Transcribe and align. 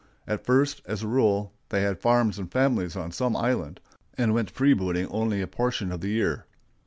At 0.25 0.43
first, 0.43 0.81
as 0.87 1.03
a 1.03 1.07
rule, 1.07 1.53
they 1.69 1.83
had 1.83 1.99
farms 1.99 2.39
and 2.39 2.51
families 2.51 2.95
on 2.95 3.11
some 3.11 3.35
island, 3.35 3.79
and 4.17 4.33
went 4.33 4.49
freebooting 4.49 5.05
only 5.11 5.41
a 5.43 5.47
portion 5.47 5.91
of 5.91 6.01
the 6.01 6.09
year. 6.09 6.47